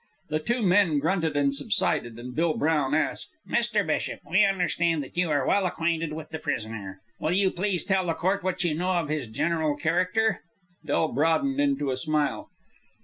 [0.29, 3.85] The two men grunted and subsided, and Bill Brown asked, "Mr.
[3.85, 7.01] Bishop, we understand that you are well acquainted with the prisoner.
[7.19, 10.41] Will you please tell the court what you know of his general character?"
[10.83, 12.49] Del broadened into a smile.